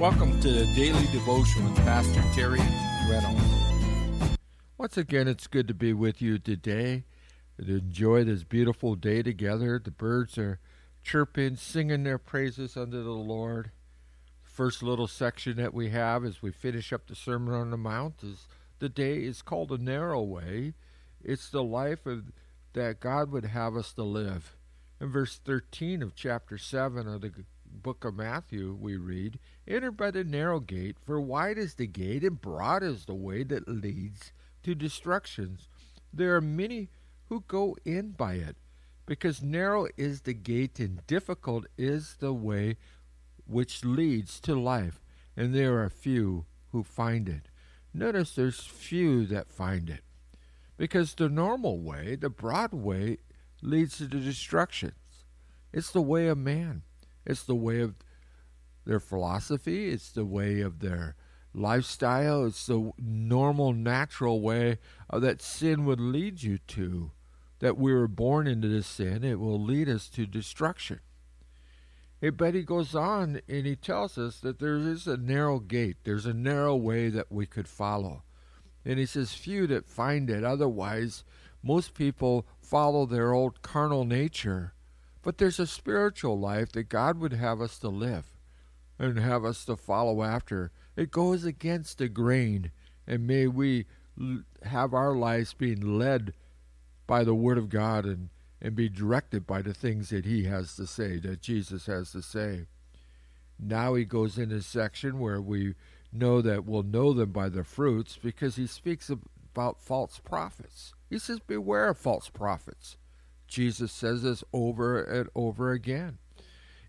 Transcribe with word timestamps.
Welcome 0.00 0.40
to 0.40 0.50
the 0.50 0.66
Daily 0.74 1.06
Devotion 1.12 1.70
with 1.70 1.76
Pastor 1.84 2.20
Terry 2.34 2.58
Reynolds. 3.08 4.36
Once 4.76 4.96
again, 4.96 5.28
it's 5.28 5.46
good 5.46 5.68
to 5.68 5.74
be 5.74 5.92
with 5.92 6.20
you 6.20 6.36
today. 6.40 7.04
To 7.64 7.76
enjoy 7.76 8.24
this 8.24 8.42
beautiful 8.42 8.96
day 8.96 9.22
together. 9.22 9.80
The 9.82 9.92
birds 9.92 10.36
are 10.36 10.58
chirping, 11.04 11.54
singing 11.56 12.02
their 12.02 12.18
praises 12.18 12.76
unto 12.76 13.04
the 13.04 13.10
Lord. 13.10 13.70
The 14.42 14.50
First 14.50 14.82
little 14.82 15.06
section 15.06 15.58
that 15.58 15.72
we 15.72 15.90
have 15.90 16.24
as 16.24 16.42
we 16.42 16.50
finish 16.50 16.92
up 16.92 17.06
the 17.06 17.14
Sermon 17.14 17.54
on 17.54 17.70
the 17.70 17.76
Mount 17.76 18.16
is 18.24 18.48
the 18.80 18.88
day 18.88 19.22
is 19.22 19.42
called 19.42 19.70
a 19.70 19.78
narrow 19.78 20.22
way. 20.22 20.74
It's 21.22 21.48
the 21.48 21.62
life 21.62 22.04
of 22.04 22.32
that 22.72 22.98
God 22.98 23.30
would 23.30 23.44
have 23.44 23.76
us 23.76 23.92
to 23.92 24.02
live. 24.02 24.56
In 25.00 25.12
verse 25.12 25.38
13 25.44 26.02
of 26.02 26.16
chapter 26.16 26.58
7 26.58 27.06
of 27.06 27.20
the 27.20 27.44
book 27.82 28.04
of 28.04 28.14
Matthew, 28.14 28.76
we 28.80 28.96
read, 28.96 29.38
Enter 29.66 29.90
by 29.90 30.10
the 30.10 30.24
narrow 30.24 30.60
gate, 30.60 30.96
for 31.04 31.20
wide 31.20 31.58
is 31.58 31.74
the 31.74 31.86
gate, 31.86 32.22
and 32.22 32.40
broad 32.40 32.82
is 32.82 33.04
the 33.04 33.14
way 33.14 33.42
that 33.44 33.68
leads 33.68 34.32
to 34.62 34.74
destructions. 34.74 35.68
There 36.12 36.34
are 36.36 36.40
many 36.40 36.90
who 37.28 37.44
go 37.46 37.76
in 37.84 38.12
by 38.12 38.34
it, 38.34 38.56
because 39.06 39.42
narrow 39.42 39.86
is 39.96 40.22
the 40.22 40.34
gate, 40.34 40.78
and 40.78 41.06
difficult 41.06 41.66
is 41.76 42.16
the 42.20 42.32
way 42.32 42.76
which 43.46 43.84
leads 43.84 44.40
to 44.40 44.54
life, 44.54 45.02
and 45.36 45.54
there 45.54 45.82
are 45.82 45.90
few 45.90 46.46
who 46.72 46.82
find 46.82 47.28
it. 47.28 47.48
Notice 47.92 48.34
there's 48.34 48.60
few 48.60 49.26
that 49.26 49.50
find 49.50 49.90
it, 49.90 50.02
because 50.76 51.14
the 51.14 51.28
normal 51.28 51.80
way, 51.80 52.16
the 52.16 52.30
broad 52.30 52.72
way, 52.72 53.18
leads 53.62 53.98
to 53.98 54.06
destructions. 54.06 54.94
It's 55.72 55.90
the 55.90 56.02
way 56.02 56.28
of 56.28 56.38
man. 56.38 56.82
It's 57.26 57.42
the 57.42 57.54
way 57.54 57.80
of 57.80 57.94
their 58.84 59.00
philosophy. 59.00 59.88
It's 59.88 60.10
the 60.10 60.24
way 60.24 60.60
of 60.60 60.80
their 60.80 61.16
lifestyle. 61.54 62.46
It's 62.46 62.66
the 62.66 62.92
normal, 62.98 63.72
natural 63.72 64.40
way 64.40 64.78
that 65.12 65.42
sin 65.42 65.84
would 65.86 66.00
lead 66.00 66.42
you 66.42 66.58
to. 66.58 67.10
That 67.60 67.78
we 67.78 67.94
were 67.94 68.08
born 68.08 68.46
into 68.46 68.68
this 68.68 68.86
sin, 68.86 69.24
it 69.24 69.40
will 69.40 69.62
lead 69.62 69.88
us 69.88 70.08
to 70.10 70.26
destruction. 70.26 71.00
But 72.20 72.54
he 72.54 72.62
goes 72.62 72.94
on 72.94 73.40
and 73.48 73.66
he 73.66 73.76
tells 73.76 74.18
us 74.18 74.40
that 74.40 74.58
there 74.58 74.76
is 74.76 75.06
a 75.06 75.16
narrow 75.16 75.60
gate, 75.60 75.96
there's 76.04 76.26
a 76.26 76.34
narrow 76.34 76.76
way 76.76 77.08
that 77.10 77.30
we 77.30 77.46
could 77.46 77.68
follow. 77.68 78.22
And 78.84 78.98
he 78.98 79.06
says, 79.06 79.32
Few 79.32 79.66
that 79.68 79.86
find 79.86 80.28
it. 80.28 80.44
Otherwise, 80.44 81.24
most 81.62 81.94
people 81.94 82.46
follow 82.60 83.06
their 83.06 83.32
old 83.32 83.62
carnal 83.62 84.04
nature 84.04 84.73
but 85.24 85.38
there's 85.38 85.58
a 85.58 85.66
spiritual 85.66 86.38
life 86.38 86.70
that 86.72 86.88
God 86.88 87.18
would 87.18 87.32
have 87.32 87.60
us 87.60 87.78
to 87.80 87.88
live 87.88 88.26
and 88.98 89.18
have 89.18 89.44
us 89.44 89.64
to 89.64 89.76
follow 89.76 90.22
after. 90.22 90.70
It 90.96 91.10
goes 91.10 91.44
against 91.44 91.98
the 91.98 92.08
grain, 92.08 92.70
and 93.06 93.26
may 93.26 93.48
we 93.48 93.86
have 94.62 94.94
our 94.94 95.14
lives 95.14 95.54
being 95.54 95.98
led 95.98 96.34
by 97.06 97.24
the 97.24 97.34
Word 97.34 97.58
of 97.58 97.68
God 97.68 98.04
and, 98.04 98.28
and 98.60 98.76
be 98.76 98.88
directed 98.88 99.46
by 99.46 99.62
the 99.62 99.74
things 99.74 100.10
that 100.10 100.24
He 100.24 100.44
has 100.44 100.76
to 100.76 100.86
say, 100.86 101.18
that 101.18 101.40
Jesus 101.40 101.86
has 101.86 102.12
to 102.12 102.22
say. 102.22 102.66
Now 103.58 103.94
he 103.94 104.04
goes 104.04 104.38
in 104.38 104.50
a 104.52 104.60
section 104.60 105.18
where 105.18 105.40
we 105.40 105.74
know 106.12 106.40
that 106.42 106.64
we'll 106.64 106.82
know 106.82 107.12
them 107.12 107.30
by 107.30 107.48
their 107.48 107.64
fruits 107.64 108.18
because 108.22 108.56
he 108.56 108.66
speaks 108.66 109.10
about 109.10 109.80
false 109.80 110.18
prophets. 110.18 110.92
He 111.08 111.18
says, 111.18 111.40
Beware 111.40 111.88
of 111.88 111.98
false 111.98 112.28
prophets. 112.28 112.96
Jesus 113.46 113.92
says 113.92 114.22
this 114.22 114.42
over 114.52 115.02
and 115.02 115.28
over 115.34 115.72
again. 115.72 116.18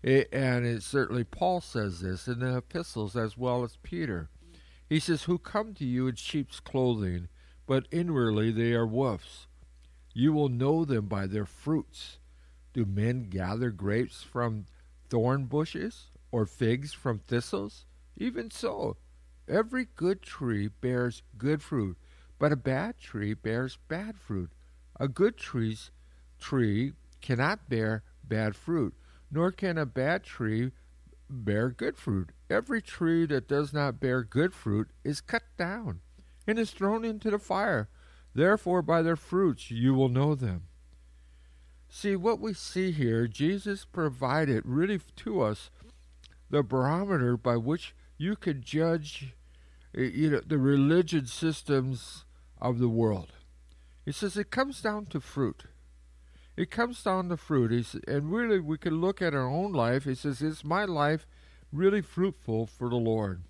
It, 0.02 0.28
and 0.32 0.64
it, 0.66 0.82
certainly 0.82 1.24
Paul 1.24 1.60
says 1.60 2.00
this 2.00 2.28
in 2.28 2.40
the 2.40 2.56
epistles 2.56 3.16
as 3.16 3.36
well 3.36 3.64
as 3.64 3.78
Peter. 3.82 4.28
He 4.88 5.00
says, 5.00 5.24
Who 5.24 5.38
come 5.38 5.74
to 5.74 5.84
you 5.84 6.06
in 6.06 6.14
sheep's 6.14 6.60
clothing, 6.60 7.28
but 7.66 7.88
inwardly 7.90 8.52
they 8.52 8.72
are 8.72 8.86
wolves. 8.86 9.48
You 10.14 10.32
will 10.32 10.48
know 10.48 10.84
them 10.84 11.06
by 11.06 11.26
their 11.26 11.44
fruits. 11.44 12.18
Do 12.72 12.84
men 12.84 13.28
gather 13.28 13.70
grapes 13.70 14.22
from 14.22 14.66
thorn 15.10 15.46
bushes, 15.46 16.10
or 16.30 16.46
figs 16.46 16.92
from 16.92 17.18
thistles? 17.18 17.84
Even 18.16 18.50
so, 18.50 18.96
every 19.48 19.88
good 19.96 20.22
tree 20.22 20.68
bears 20.68 21.22
good 21.36 21.62
fruit, 21.62 21.98
but 22.38 22.52
a 22.52 22.56
bad 22.56 22.98
tree 22.98 23.34
bears 23.34 23.78
bad 23.88 24.16
fruit. 24.18 24.50
A 24.98 25.08
good 25.08 25.36
tree's 25.36 25.90
tree 26.38 26.92
cannot 27.20 27.68
bear 27.68 28.02
bad 28.24 28.56
fruit, 28.56 28.94
nor 29.30 29.50
can 29.52 29.78
a 29.78 29.86
bad 29.86 30.24
tree 30.24 30.72
bear 31.28 31.70
good 31.70 31.96
fruit. 31.96 32.30
Every 32.48 32.80
tree 32.80 33.26
that 33.26 33.48
does 33.48 33.72
not 33.72 34.00
bear 34.00 34.22
good 34.22 34.54
fruit 34.54 34.88
is 35.04 35.20
cut 35.20 35.42
down 35.56 36.00
and 36.46 36.58
is 36.58 36.70
thrown 36.70 37.04
into 37.04 37.30
the 37.30 37.38
fire. 37.38 37.88
Therefore, 38.34 38.82
by 38.82 39.02
their 39.02 39.16
fruits 39.16 39.70
you 39.70 39.94
will 39.94 40.08
know 40.08 40.34
them. 40.34 40.64
See, 41.88 42.16
what 42.16 42.40
we 42.40 42.52
see 42.52 42.92
here, 42.92 43.26
Jesus 43.26 43.84
provided 43.84 44.64
really 44.66 45.00
to 45.16 45.40
us 45.40 45.70
the 46.50 46.62
barometer 46.62 47.36
by 47.36 47.56
which 47.56 47.94
you 48.18 48.36
could 48.36 48.62
judge 48.62 49.34
eh, 49.96 50.10
you 50.12 50.30
know, 50.30 50.40
the 50.46 50.58
religion 50.58 51.26
systems 51.26 52.24
of 52.60 52.78
the 52.78 52.88
world. 52.88 53.32
He 54.04 54.12
says 54.12 54.36
it 54.36 54.50
comes 54.50 54.80
down 54.80 55.06
to 55.06 55.20
fruit. 55.20 55.64
It 56.56 56.70
comes 56.70 57.02
down 57.02 57.28
to 57.28 57.36
fruit. 57.36 57.94
And 58.08 58.32
really, 58.32 58.60
we 58.60 58.78
can 58.78 59.00
look 59.00 59.20
at 59.20 59.34
our 59.34 59.48
own 59.48 59.72
life. 59.72 60.04
He 60.04 60.14
says, 60.14 60.40
Is 60.40 60.64
my 60.64 60.84
life 60.84 61.26
really 61.72 62.00
fruitful 62.00 62.66
for 62.66 62.88
the 62.88 62.96
Lord? 62.96 63.42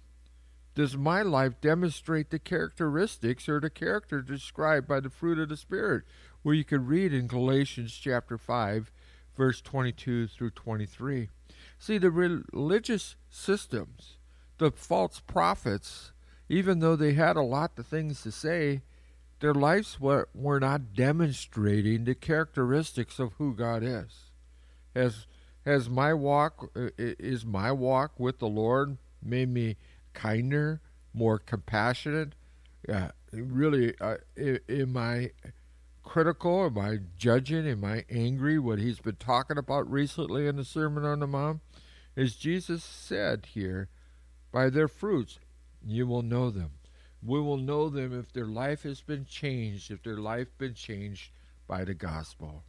Does 0.75 0.97
my 0.97 1.22
life 1.22 1.61
demonstrate 1.61 2.31
the 2.31 2.39
characteristics 2.39 3.49
or 3.49 3.61
the 3.61 3.71
character 3.71 4.21
described 4.21 4.87
by 4.87 5.00
the 5.00 5.09
fruit 5.09 5.39
of 5.39 5.49
the 5.49 5.56
Spirit? 5.56 6.05
Where 6.43 6.55
you 6.55 6.65
can 6.65 6.87
read 6.87 7.15
in 7.15 7.28
Galatians 7.28 7.97
chapter 7.97 8.37
5, 8.37 8.93
verse 9.37 9.61
22 9.62 10.27
through 10.27 10.50
23. 10.50 11.28
See, 11.78 11.99
the 11.99 12.11
religious 12.11 13.16
systems, 13.31 14.19
the 14.59 14.71
false 14.71 15.21
prophets, 15.21 16.12
even 16.49 16.81
though 16.81 16.97
they 16.97 17.15
had 17.15 17.37
a 17.37 17.43
lot 17.43 17.72
of 17.78 17.87
things 17.87 18.22
to 18.22 18.33
say, 18.33 18.83
their 19.41 19.55
lives 19.55 20.01
were, 20.01 20.29
were 20.35 20.61
not 20.61 20.95
demonstrating 20.95 22.05
the 22.05 22.15
characteristics 22.15 23.19
of 23.19 23.35
who 23.35 23.55
God 23.55 23.83
is. 23.83 24.31
Has 24.95 25.27
has 25.65 25.91
my 25.91 26.15
walk 26.15 26.71
uh, 26.77 26.91
is 26.97 27.45
my 27.45 27.73
walk 27.73 28.19
with 28.19 28.39
the 28.39 28.49
Lord 28.49 28.99
made 29.23 29.49
me 29.49 29.77
kinder, 30.15 30.81
more 31.13 31.39
compassionate? 31.39 32.35
Uh, 32.89 33.09
really, 33.33 33.95
uh, 34.01 34.17
am 34.69 34.97
I 34.97 35.33
critical? 36.05 36.65
Am 36.65 36.79
I 36.79 37.01
judging? 37.19 37.67
Am 37.67 37.85
I 37.85 38.05
angry? 38.09 38.59
What 38.59 38.79
he's 38.79 39.01
been 39.01 39.17
talking 39.17 39.59
about 39.59 39.91
recently 39.91 40.47
in 40.47 40.57
the 40.57 40.65
Sermon 40.65 41.05
on 41.05 41.19
the 41.19 41.27
Mount, 41.27 41.61
as 42.17 42.37
Jesus 42.37 42.83
said 42.83 43.47
here, 43.53 43.89
by 44.53 44.71
their 44.71 44.89
fruits 44.89 45.41
you 45.85 46.07
will 46.07 46.23
know 46.23 46.51
them. 46.51 46.71
We 47.27 47.41
will 47.41 47.57
know 47.57 47.89
them 47.89 48.19
if 48.19 48.33
their 48.33 48.47
life 48.47 48.85
has 48.85 49.01
been 49.01 49.25
changed, 49.25 49.91
if 49.91 50.03
their 50.03 50.17
life 50.17 50.49
been 50.59 50.75
changed 50.75 51.31
by 51.67 51.85
the 51.85 51.95
gospel. 51.95 52.63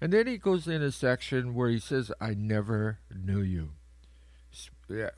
And 0.00 0.12
then 0.12 0.26
he 0.26 0.38
goes 0.38 0.66
in 0.66 0.82
a 0.82 0.92
section 0.92 1.54
where 1.54 1.68
he 1.68 1.78
says, 1.78 2.12
I 2.20 2.34
never 2.34 2.98
knew 3.14 3.40
you. 3.40 3.70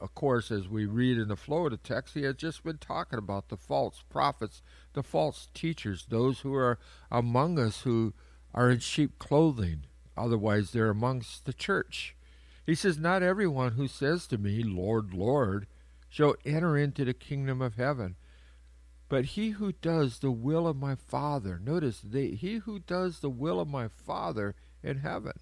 Of 0.00 0.14
course, 0.14 0.50
as 0.50 0.68
we 0.68 0.84
read 0.84 1.16
in 1.16 1.28
the 1.28 1.36
flow 1.36 1.64
of 1.64 1.70
the 1.70 1.76
text, 1.78 2.14
he 2.14 2.24
had 2.24 2.36
just 2.36 2.62
been 2.62 2.78
talking 2.78 3.18
about 3.18 3.48
the 3.48 3.56
false 3.56 4.04
prophets, 4.10 4.62
the 4.92 5.02
false 5.02 5.48
teachers, 5.54 6.06
those 6.08 6.40
who 6.40 6.54
are 6.54 6.78
among 7.10 7.58
us 7.58 7.82
who 7.82 8.12
are 8.54 8.70
in 8.70 8.80
sheep 8.80 9.18
clothing. 9.18 9.84
Otherwise, 10.16 10.72
they're 10.72 10.90
amongst 10.90 11.46
the 11.46 11.54
church. 11.54 12.14
He 12.66 12.74
says, 12.74 12.98
Not 12.98 13.22
everyone 13.22 13.72
who 13.72 13.88
says 13.88 14.26
to 14.26 14.38
me, 14.38 14.62
Lord, 14.62 15.14
Lord, 15.14 15.66
shall 16.10 16.36
enter 16.44 16.76
into 16.76 17.04
the 17.06 17.14
kingdom 17.14 17.62
of 17.62 17.76
heaven, 17.76 18.16
but 19.12 19.26
he 19.26 19.50
who 19.50 19.72
does 19.72 20.20
the 20.20 20.30
will 20.30 20.66
of 20.66 20.74
my 20.74 20.94
Father, 20.94 21.60
notice, 21.62 22.00
they, 22.00 22.28
he 22.28 22.54
who 22.54 22.78
does 22.78 23.18
the 23.18 23.28
will 23.28 23.60
of 23.60 23.68
my 23.68 23.86
Father 23.86 24.54
in 24.82 25.00
heaven. 25.00 25.34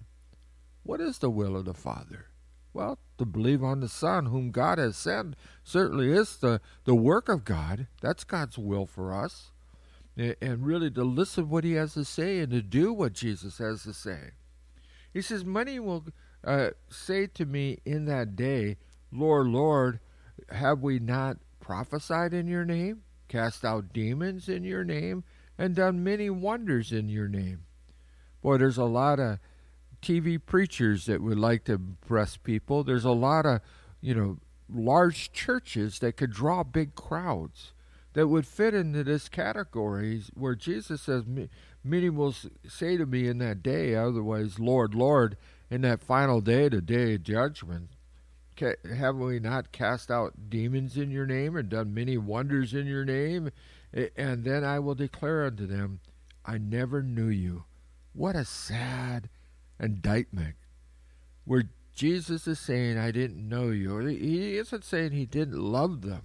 What 0.83 0.99
is 0.99 1.19
the 1.19 1.29
will 1.29 1.55
of 1.55 1.63
the 1.63 1.73
Father? 1.73 2.25
Well, 2.73 2.99
to 3.17 3.23
believe 3.23 3.63
on 3.63 3.79
the 3.79 3.87
Son, 3.87 4.25
whom 4.25 4.51
God 4.51 4.77
has 4.77 4.97
sent, 4.97 5.37
certainly 5.63 6.11
is 6.11 6.35
the, 6.35 6.59
the 6.83 6.95
work 6.95 7.29
of 7.29 7.45
God. 7.45 7.87
That's 8.01 8.25
God's 8.25 8.57
will 8.57 8.85
for 8.85 9.13
us. 9.13 9.51
And 10.17 10.65
really 10.65 10.91
to 10.91 11.05
listen 11.05 11.47
what 11.47 11.63
he 11.63 11.75
has 11.75 11.93
to 11.93 12.03
say 12.03 12.39
and 12.39 12.51
to 12.51 12.61
do 12.61 12.91
what 12.91 13.13
Jesus 13.13 13.59
has 13.59 13.83
to 13.83 13.93
say. 13.93 14.31
He 15.13 15.21
says, 15.21 15.45
Many 15.45 15.79
will 15.79 16.07
uh, 16.43 16.71
say 16.89 17.25
to 17.27 17.45
me 17.45 17.77
in 17.85 18.03
that 18.07 18.35
day, 18.35 18.75
Lord, 19.13 19.47
Lord, 19.47 20.01
have 20.49 20.81
we 20.81 20.99
not 20.99 21.37
prophesied 21.61 22.33
in 22.33 22.49
your 22.49 22.65
name? 22.65 23.03
Cast 23.31 23.63
out 23.63 23.93
demons 23.93 24.49
in 24.49 24.63
your 24.63 24.83
name, 24.83 25.23
and 25.57 25.75
done 25.75 26.03
many 26.03 26.29
wonders 26.29 26.91
in 26.91 27.07
your 27.07 27.27
name. 27.27 27.63
Boy, 28.41 28.57
there's 28.57 28.77
a 28.77 28.83
lot 28.83 29.19
of 29.19 29.39
TV 30.01 30.39
preachers 30.43 31.05
that 31.05 31.21
would 31.21 31.39
like 31.39 31.63
to 31.65 31.73
impress 31.73 32.35
people. 32.35 32.83
There's 32.83 33.05
a 33.05 33.11
lot 33.11 33.45
of, 33.45 33.61
you 34.01 34.13
know, 34.13 34.37
large 34.69 35.31
churches 35.31 35.99
that 35.99 36.17
could 36.17 36.31
draw 36.31 36.63
big 36.63 36.95
crowds 36.95 37.73
that 38.13 38.27
would 38.27 38.45
fit 38.45 38.73
into 38.73 39.03
this 39.03 39.29
category 39.29 40.21
where 40.33 40.55
Jesus 40.55 41.03
says, 41.03 41.23
Many 41.83 42.09
will 42.09 42.35
say 42.67 42.97
to 42.97 43.05
me 43.05 43.27
in 43.27 43.37
that 43.37 43.63
day, 43.63 43.95
otherwise, 43.95 44.59
Lord, 44.59 44.93
Lord, 44.93 45.37
in 45.69 45.81
that 45.81 46.01
final 46.01 46.41
day, 46.41 46.67
the 46.67 46.81
day 46.81 47.15
of 47.15 47.23
judgment, 47.23 47.89
have 48.95 49.15
we 49.15 49.39
not 49.39 49.71
cast 49.71 50.09
out 50.09 50.49
demons 50.49 50.97
in 50.97 51.11
your 51.11 51.25
name 51.25 51.55
and 51.55 51.69
done 51.69 51.93
many 51.93 52.17
wonders 52.17 52.73
in 52.73 52.87
your 52.87 53.05
name? 53.05 53.51
And 53.93 54.43
then 54.43 54.63
I 54.63 54.79
will 54.79 54.95
declare 54.95 55.45
unto 55.45 55.65
them, 55.65 55.99
I 56.45 56.57
never 56.57 57.03
knew 57.03 57.27
you. 57.27 57.65
What 58.13 58.35
a 58.35 58.45
sad 58.45 59.29
indictment. 59.79 60.55
Where 61.45 61.63
Jesus 61.93 62.47
is 62.47 62.59
saying, 62.59 62.97
I 62.97 63.11
didn't 63.11 63.47
know 63.47 63.69
you. 63.69 63.97
He 63.99 64.57
isn't 64.57 64.85
saying 64.85 65.11
he 65.11 65.25
didn't 65.25 65.59
love 65.59 66.01
them. 66.01 66.23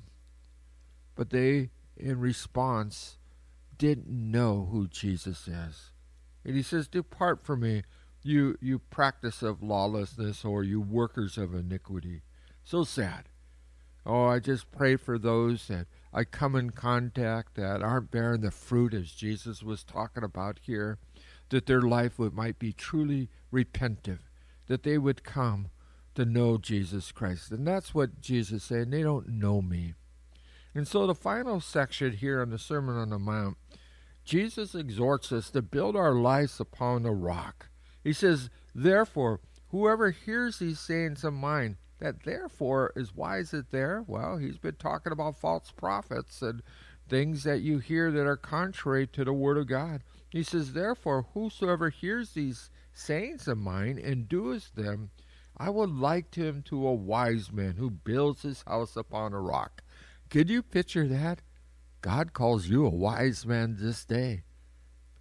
But 1.15 1.31
they, 1.31 1.71
in 1.97 2.21
response, 2.21 3.19
didn't 3.79 4.09
know 4.09 4.69
who 4.71 4.87
Jesus 4.87 5.49
is. 5.49 5.91
And 6.45 6.55
he 6.55 6.63
says, 6.63 6.87
Depart 6.87 7.45
from 7.45 7.61
me, 7.61 7.83
you 8.27 8.57
you 8.61 8.79
practice 8.79 9.43
of 9.43 9.63
lawlessness 9.63 10.45
or 10.45 10.65
you 10.65 10.81
workers 10.81 11.39
of 11.39 11.55
iniquity. 11.55 12.23
So 12.65 12.85
sad. 12.85 13.29
Oh, 14.05 14.27
I 14.27 14.39
just 14.39 14.71
pray 14.71 14.95
for 14.97 15.19
those 15.19 15.67
that 15.67 15.87
I 16.13 16.25
come 16.25 16.55
in 16.55 16.71
contact 16.71 17.57
that 17.57 17.83
aren't 17.83 18.13
bearing 18.13 18.43
the 18.43 18.53
fruit 18.53 18.95
as 18.95 19.11
Jesus 19.11 19.65
was 19.65 19.83
talking 19.83 20.23
about 20.23 20.61
here, 20.63 20.99
that 21.49 21.67
their 21.67 21.83
life 21.83 22.17
would, 22.19 22.33
might 22.33 22.59
be 22.61 22.73
truly 22.73 23.29
repentive, 23.53 24.21
that 24.69 24.85
they 24.85 24.97
would 24.97 25.25
come 25.25 25.69
to 26.15 26.25
know 26.25 26.57
Jesus 26.57 27.11
Christ. 27.11 27.51
And 27.51 27.67
that's 27.67 27.95
what 27.95 28.21
Jesus 28.21 28.63
said. 28.63 28.91
They 28.93 29.03
don't 29.03 29.29
know 29.29 29.61
me. 29.61 29.95
And 30.73 30.87
so 30.87 31.07
the 31.07 31.15
final 31.15 31.61
section 31.61 32.13
here 32.13 32.41
on 32.41 32.51
the 32.51 32.59
Sermon 32.59 32.97
on 32.97 33.11
the 33.11 33.19
Mount, 33.19 33.57
Jesus 34.25 34.75
exhorts 34.75 35.33
us 35.33 35.51
to 35.51 35.63
build 35.63 35.97
our 35.97 36.15
lives 36.15 36.61
upon 36.61 37.07
a 37.07 37.13
rock. 37.13 37.71
He 38.07 38.13
says, 38.13 38.51
Therefore, 38.73 39.41
whoever 39.71 40.13
hears 40.13 40.61
these 40.61 40.79
sayings 40.79 41.25
of 41.25 41.35
mine, 41.35 41.77
that 41.99 42.23
therefore 42.23 42.93
is 42.95 43.17
why 43.17 43.39
is 43.39 43.53
it 43.53 43.73
there? 43.73 44.05
Well, 44.07 44.37
he's 44.37 44.59
been 44.59 44.77
talking 44.77 45.11
about 45.11 45.41
false 45.41 45.73
prophets 45.73 46.41
and 46.41 46.63
things 47.09 47.43
that 47.43 47.63
you 47.63 47.81
hear 47.81 48.13
that 48.13 48.25
are 48.25 48.37
contrary 48.37 49.09
to 49.09 49.25
the 49.25 49.33
word 49.33 49.59
of 49.59 49.67
God. 49.67 50.05
He 50.31 50.45
says, 50.45 50.73
Therefore, 50.73 51.27
whosoever 51.35 51.89
hears 51.89 52.31
these 52.31 52.71
sayings 52.93 53.49
of 53.49 53.59
mine 53.59 53.99
and 53.99 54.29
doeth 54.29 54.73
them, 54.77 55.11
I 55.57 55.71
would 55.71 55.91
like 55.91 56.33
him 56.33 56.63
to 56.67 56.87
a 56.87 56.95
wise 56.95 57.51
man 57.51 57.75
who 57.75 57.91
builds 57.91 58.43
his 58.43 58.63
house 58.69 58.95
upon 58.95 59.33
a 59.33 59.41
rock. 59.41 59.83
Could 60.31 60.49
you 60.49 60.63
picture 60.63 61.09
that? 61.09 61.43
God 62.03 62.33
calls 62.33 62.69
you 62.69 62.87
a 62.87 62.89
wise 62.89 63.45
man 63.45 63.79
this 63.81 64.05
day. 64.05 64.45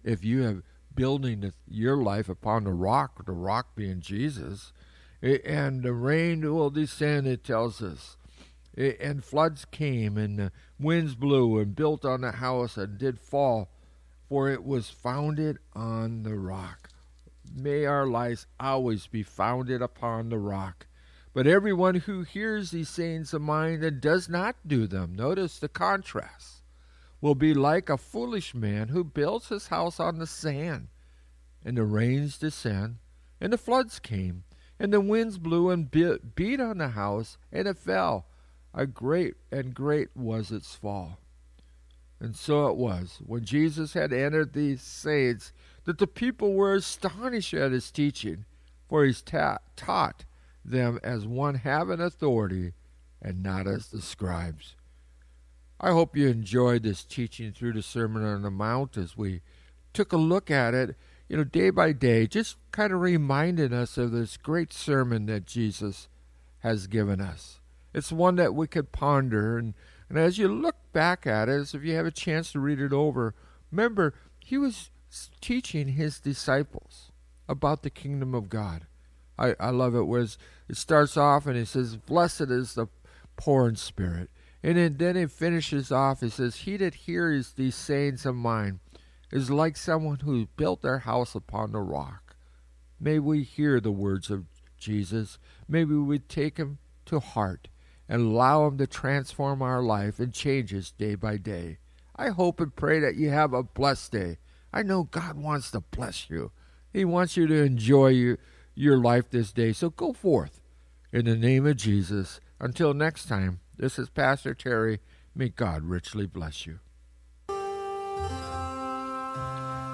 If 0.04 0.24
you 0.24 0.42
have 0.42 0.62
building 0.96 1.52
your 1.70 1.96
life 1.96 2.28
upon 2.28 2.64
the 2.64 2.72
rock, 2.72 3.24
the 3.24 3.32
rock 3.32 3.76
being 3.76 4.00
Jesus, 4.00 4.72
and 5.22 5.82
the 5.82 5.92
rain 5.92 6.40
will 6.52 6.70
descend, 6.70 7.28
it 7.28 7.44
tells 7.44 7.80
us. 7.80 8.16
And 8.76 9.24
floods 9.24 9.64
came, 9.64 10.18
and 10.18 10.38
the 10.38 10.52
winds 10.80 11.14
blew 11.14 11.58
and 11.60 11.76
built 11.76 12.04
on 12.04 12.22
the 12.22 12.32
house 12.32 12.76
and 12.76 12.98
did 12.98 13.20
fall, 13.20 13.70
for 14.28 14.50
it 14.50 14.64
was 14.64 14.90
founded 14.90 15.58
on 15.74 16.24
the 16.24 16.34
rock. 16.34 16.90
May 17.54 17.86
our 17.86 18.06
lives 18.06 18.46
always 18.58 19.06
be 19.06 19.22
founded 19.22 19.80
upon 19.80 20.28
the 20.28 20.38
rock. 20.38 20.86
But 21.32 21.46
everyone 21.46 21.96
who 21.96 22.22
hears 22.22 22.70
these 22.70 22.88
sayings 22.88 23.32
of 23.32 23.42
mine 23.42 23.84
and 23.84 24.00
does 24.00 24.28
not 24.28 24.56
do 24.66 24.86
them, 24.86 25.14
notice 25.14 25.58
the 25.58 25.68
contrast, 25.68 26.62
will 27.20 27.34
be 27.34 27.54
like 27.54 27.88
a 27.88 27.96
foolish 27.96 28.54
man 28.54 28.88
who 28.88 29.04
builds 29.04 29.48
his 29.48 29.68
house 29.68 29.98
on 29.98 30.18
the 30.18 30.26
sand. 30.26 30.88
And 31.64 31.76
the 31.76 31.84
rains 31.84 32.38
descend, 32.38 32.96
and 33.40 33.52
the 33.52 33.58
floods 33.58 33.98
came, 33.98 34.44
and 34.78 34.92
the 34.92 35.00
winds 35.00 35.38
blew 35.38 35.70
and 35.70 35.90
beat 35.90 36.60
on 36.60 36.78
the 36.78 36.88
house, 36.88 37.38
and 37.50 37.66
it 37.66 37.78
fell. 37.78 38.26
A 38.74 38.86
great 38.86 39.34
and 39.50 39.74
great 39.74 40.08
was 40.14 40.50
its 40.50 40.74
fall. 40.74 41.18
And 42.20 42.36
so 42.36 42.68
it 42.68 42.76
was, 42.76 43.20
when 43.26 43.44
Jesus 43.44 43.94
had 43.94 44.12
entered 44.12 44.52
these 44.52 44.82
sayings, 44.82 45.52
that 45.84 45.98
the 45.98 46.06
people 46.06 46.54
were 46.54 46.74
astonished 46.74 47.54
at 47.54 47.72
his 47.72 47.90
teaching, 47.90 48.44
for 48.88 49.04
he 49.04 49.12
ta- 49.12 49.58
taught 49.76 50.24
them 50.64 50.98
as 51.02 51.26
one 51.26 51.56
having 51.56 52.00
authority 52.00 52.72
and 53.20 53.42
not 53.42 53.66
as 53.66 53.88
the 53.88 54.00
scribes. 54.00 54.76
I 55.80 55.90
hope 55.90 56.16
you 56.16 56.28
enjoyed 56.28 56.82
this 56.82 57.04
teaching 57.04 57.52
through 57.52 57.74
the 57.74 57.82
Sermon 57.82 58.24
on 58.24 58.42
the 58.42 58.50
Mount 58.50 58.96
as 58.96 59.16
we 59.16 59.42
took 59.92 60.12
a 60.12 60.16
look 60.16 60.50
at 60.50 60.74
it 60.74 60.96
you 61.28 61.36
know, 61.36 61.44
day 61.44 61.70
by 61.70 61.92
day, 61.92 62.26
just 62.26 62.56
kind 62.70 62.92
of 62.92 63.00
reminding 63.00 63.72
us 63.72 63.98
of 63.98 64.12
this 64.12 64.36
great 64.36 64.72
sermon 64.72 65.26
that 65.26 65.46
Jesus 65.46 66.08
has 66.60 66.86
given 66.86 67.20
us. 67.20 67.60
It's 67.92 68.12
one 68.12 68.36
that 68.36 68.54
we 68.54 68.66
could 68.66 68.92
ponder, 68.92 69.58
and, 69.58 69.74
and 70.08 70.18
as 70.18 70.38
you 70.38 70.48
look 70.48 70.76
back 70.92 71.26
at 71.26 71.48
it, 71.48 71.52
as 71.52 71.74
if 71.74 71.82
you 71.82 71.94
have 71.96 72.06
a 72.06 72.12
chance 72.12 72.52
to 72.52 72.60
read 72.60 72.80
it 72.80 72.92
over, 72.92 73.34
remember, 73.70 74.14
he 74.38 74.56
was 74.56 74.90
teaching 75.40 75.88
his 75.88 76.20
disciples 76.20 77.10
about 77.48 77.82
the 77.82 77.90
kingdom 77.90 78.34
of 78.34 78.48
God. 78.48 78.86
I, 79.38 79.54
I 79.58 79.70
love 79.70 79.94
it 79.94 80.06
was 80.06 80.38
it 80.68 80.76
starts 80.76 81.16
off 81.16 81.46
and 81.46 81.56
he 81.56 81.64
says, 81.64 81.96
Blessed 81.96 82.42
is 82.42 82.74
the 82.74 82.86
poor 83.36 83.68
in 83.68 83.76
spirit. 83.76 84.30
And 84.62 84.76
then, 84.76 84.96
then 84.96 85.16
it 85.16 85.30
finishes 85.30 85.92
off, 85.92 86.22
it 86.22 86.32
says, 86.32 86.56
He 86.56 86.76
that 86.78 86.94
hears 86.94 87.52
these 87.52 87.74
sayings 87.74 88.26
of 88.26 88.34
mine 88.34 88.80
is 89.30 89.50
like 89.50 89.76
someone 89.76 90.20
who 90.20 90.48
built 90.56 90.82
their 90.82 91.00
house 91.00 91.34
upon 91.34 91.72
the 91.72 91.80
rock. 91.80 92.36
May 92.98 93.18
we 93.18 93.42
hear 93.42 93.80
the 93.80 93.92
words 93.92 94.30
of 94.30 94.46
Jesus. 94.78 95.38
Maybe 95.68 95.94
we 95.94 96.18
take 96.18 96.56
them 96.56 96.78
to 97.06 97.20
heart 97.20 97.68
and 98.08 98.22
allow 98.22 98.66
Him 98.66 98.78
to 98.78 98.86
transform 98.86 99.62
our 99.62 99.82
life 99.82 100.18
and 100.18 100.32
change 100.32 100.72
us 100.72 100.90
day 100.90 101.14
by 101.14 101.36
day. 101.36 101.78
I 102.14 102.30
hope 102.30 102.60
and 102.60 102.74
pray 102.74 102.98
that 103.00 103.16
you 103.16 103.30
have 103.30 103.52
a 103.52 103.62
blessed 103.62 104.12
day. 104.12 104.38
I 104.72 104.82
know 104.82 105.04
God 105.04 105.36
wants 105.36 105.70
to 105.72 105.80
bless 105.80 106.30
you. 106.30 106.52
He 106.92 107.04
wants 107.04 107.36
you 107.36 107.46
to 107.46 107.62
enjoy 107.62 108.08
your, 108.08 108.38
your 108.74 108.96
life 108.96 109.30
this 109.30 109.52
day. 109.52 109.72
So 109.72 109.90
go 109.90 110.12
forth 110.12 110.62
in 111.12 111.26
the 111.26 111.36
name 111.36 111.66
of 111.66 111.76
Jesus. 111.76 112.40
Until 112.58 112.94
next 112.94 113.26
time, 113.26 113.60
this 113.78 113.98
is 113.98 114.08
Pastor 114.08 114.54
Terry. 114.54 115.00
May 115.34 115.50
God 115.50 115.84
richly 115.84 116.26
bless 116.26 116.66
you. 116.66 116.78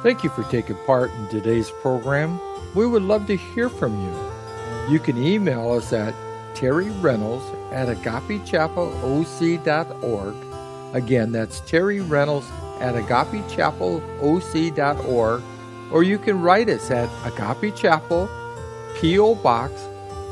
Thank 0.02 0.24
you 0.24 0.30
for 0.30 0.42
taking 0.50 0.76
part 0.84 1.12
in 1.12 1.28
today's 1.28 1.70
program. 1.70 2.40
We 2.74 2.86
would 2.86 3.02
love 3.02 3.26
to 3.28 3.36
hear 3.36 3.68
from 3.68 3.92
you. 4.04 4.12
You 4.92 4.98
can 4.98 5.16
email 5.16 5.70
us 5.72 5.92
at 5.92 6.12
Terry 6.54 6.90
Reynolds 6.90 7.44
at 7.72 7.88
agapechapelOC.org. 7.88 10.34
Again, 10.94 11.32
that's 11.32 11.60
Terry 11.60 12.00
Reynolds 12.00 12.46
at 12.80 12.94
agapechapelOC.org. 12.94 15.42
Or 15.92 16.02
you 16.02 16.18
can 16.18 16.42
write 16.42 16.68
us 16.68 16.90
at 16.90 17.08
Agape 17.24 17.76
Chapel, 17.76 18.28
P.O. 18.96 19.36
Box 19.36 19.72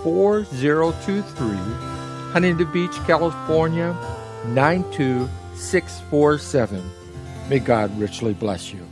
4023, 0.02 1.89
Huntington 2.32 2.70
Beach, 2.72 2.94
California 3.06 3.94
92647. 4.46 6.90
May 7.48 7.58
God 7.58 7.98
richly 7.98 8.34
bless 8.34 8.72
you. 8.72 8.86